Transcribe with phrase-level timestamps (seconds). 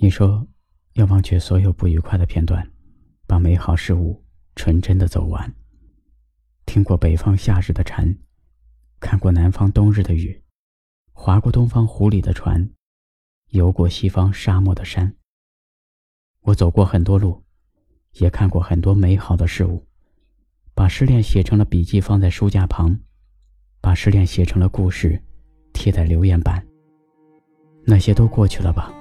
[0.00, 0.46] 你说，
[0.92, 2.64] 要忘却所有不愉快的片段，
[3.26, 4.24] 把美好事物
[4.54, 5.52] 纯真的走完。
[6.66, 8.16] 听过北方夏日的蝉，
[9.00, 10.40] 看过南方冬日的雨，
[11.12, 12.70] 划过东方湖里的船，
[13.48, 15.12] 游过西方沙漠的山。
[16.42, 17.42] 我走过很多路，
[18.12, 19.84] 也看过很多美好的事物，
[20.74, 22.96] 把失恋写成了笔记，放在书架旁，
[23.80, 25.20] 把失恋写成了故事，
[25.72, 26.64] 贴在留言板。
[27.84, 28.94] 那些都过去了吧。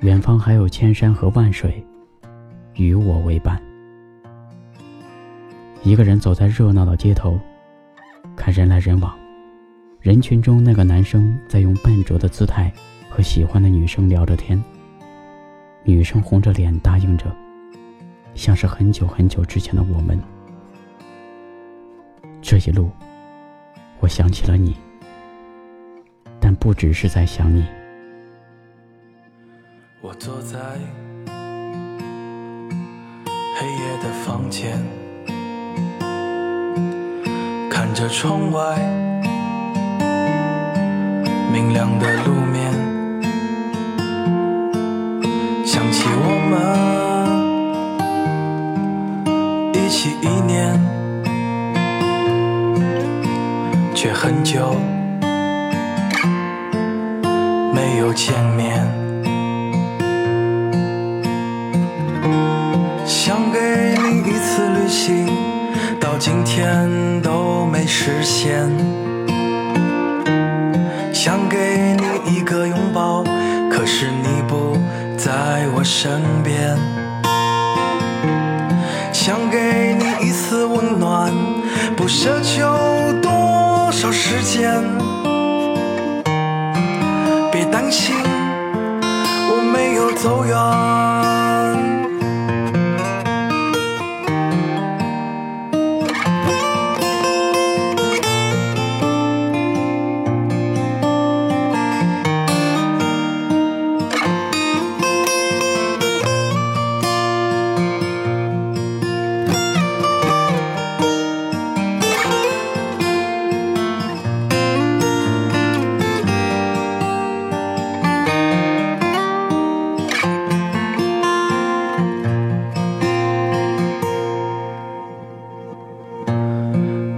[0.00, 1.84] 远方还有千山和万水，
[2.74, 3.60] 与我为伴。
[5.82, 7.38] 一个人走在热闹的街头，
[8.34, 9.14] 看人来人往，
[10.00, 12.72] 人群中那个男生在用笨拙的姿态
[13.10, 14.62] 和喜欢的女生聊着天。
[15.84, 17.26] 女生红着脸答应着，
[18.34, 20.18] 像是很久很久之前的我们。
[22.40, 22.90] 这一路，
[23.98, 24.74] 我想起了你，
[26.40, 27.66] 但不只是在想你。
[30.02, 30.58] 我坐在
[33.58, 34.82] 黑夜的房间，
[37.70, 38.78] 看着窗外
[41.52, 42.72] 明亮的路面，
[45.66, 46.56] 想起我们
[49.74, 50.80] 一起一年，
[53.94, 54.74] 却很久
[57.74, 58.99] 没有见面。
[64.74, 65.26] 旅行
[66.00, 66.88] 到今天
[67.22, 68.68] 都没实现，
[71.12, 73.22] 想给你一个拥抱，
[73.70, 74.76] 可是你不
[75.16, 76.76] 在我身边。
[79.12, 81.32] 想给你一丝温暖，
[81.96, 84.82] 不奢求多少时间。
[87.52, 88.14] 别担心，
[89.02, 90.99] 我没有走远。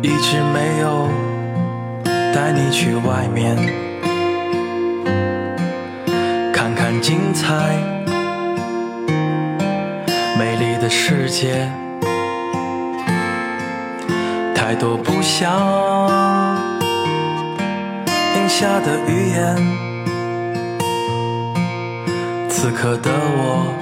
[0.03, 1.09] 一直没有
[2.35, 3.57] 带你去外面
[6.53, 7.77] 看看精彩
[10.37, 11.71] 美丽的世界，
[14.57, 15.49] 太多不想
[18.35, 19.57] 应下的语言。
[22.49, 23.73] 此刻的我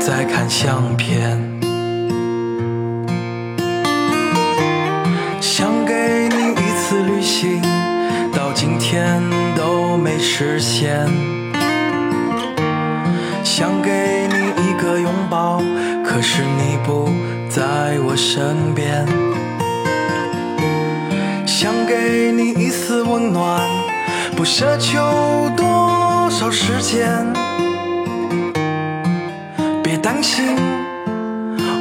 [0.00, 1.53] 在看相片。
[8.66, 9.22] 今天
[9.54, 11.06] 都没实现，
[13.44, 14.36] 想给你
[14.66, 15.62] 一个拥抱，
[16.02, 17.10] 可是你不
[17.50, 19.06] 在我身边。
[21.46, 23.68] 想给你一丝温暖，
[24.34, 24.98] 不奢求
[25.54, 27.22] 多少时间。
[29.82, 30.56] 别担心，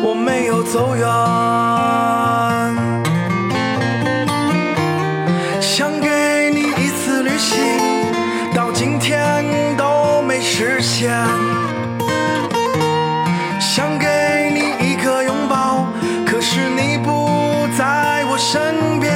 [0.04, 2.83] 我没有走远。
[9.78, 11.12] 都没实现
[13.60, 15.86] 想给你一个拥抱，
[16.26, 19.12] 可是你不在我身边。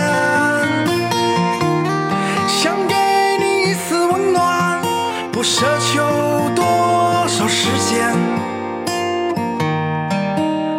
[2.47, 2.96] 想给
[3.40, 4.81] 你一丝温暖，
[5.31, 6.63] 不奢求多
[7.28, 8.16] 少时间。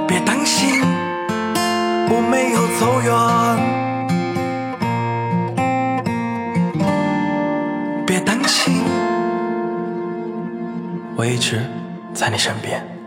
[0.07, 0.83] 别担心，
[2.11, 3.13] 我没有走远。
[8.07, 8.88] 别担心。
[11.19, 11.61] 我一直
[12.15, 12.98] 在你身边。